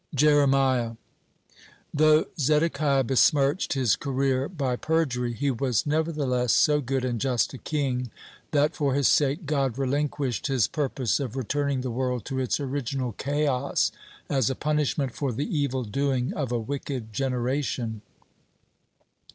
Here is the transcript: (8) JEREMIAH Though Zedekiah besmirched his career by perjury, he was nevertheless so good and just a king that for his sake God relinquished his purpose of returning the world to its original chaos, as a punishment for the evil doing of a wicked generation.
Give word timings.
(8) 0.15 0.17
JEREMIAH 0.17 0.97
Though 1.93 2.25
Zedekiah 2.39 3.03
besmirched 3.03 3.73
his 3.73 3.95
career 3.95 4.49
by 4.49 4.75
perjury, 4.75 5.31
he 5.33 5.51
was 5.51 5.85
nevertheless 5.85 6.53
so 6.53 6.81
good 6.81 7.05
and 7.05 7.21
just 7.21 7.53
a 7.53 7.59
king 7.59 8.09
that 8.49 8.75
for 8.75 8.95
his 8.95 9.07
sake 9.07 9.45
God 9.45 9.77
relinquished 9.77 10.47
his 10.47 10.67
purpose 10.67 11.19
of 11.19 11.35
returning 11.37 11.81
the 11.81 11.91
world 11.91 12.25
to 12.25 12.39
its 12.39 12.59
original 12.59 13.11
chaos, 13.11 13.91
as 14.27 14.49
a 14.49 14.55
punishment 14.55 15.13
for 15.13 15.31
the 15.31 15.45
evil 15.55 15.83
doing 15.83 16.33
of 16.33 16.51
a 16.51 16.57
wicked 16.57 17.13
generation. 17.13 18.01